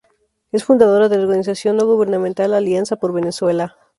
Es 0.51 0.63
fundadora 0.63 1.09
de 1.09 1.17
la 1.19 1.25
organización 1.25 1.77
no 1.77 1.85
gubernamental, 1.85 2.55
Alianza 2.55 2.95
por 2.95 3.13
Venezuela. 3.13 3.77